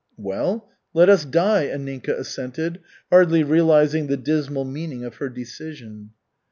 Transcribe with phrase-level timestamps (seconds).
[0.17, 2.79] "Well let us die," Anninka assented,
[3.11, 6.13] hardly realizing the dismal meaning of her decision.